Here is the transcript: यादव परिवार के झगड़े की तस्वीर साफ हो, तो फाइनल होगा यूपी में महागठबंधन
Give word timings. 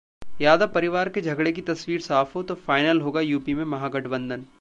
यादव 0.41 0.67
परिवार 0.67 1.09
के 1.09 1.21
झगड़े 1.21 1.51
की 1.51 1.61
तस्वीर 1.61 2.01
साफ 2.01 2.35
हो, 2.35 2.43
तो 2.43 2.55
फाइनल 2.55 3.01
होगा 3.01 3.21
यूपी 3.21 3.53
में 3.53 3.63
महागठबंधन 3.65 4.45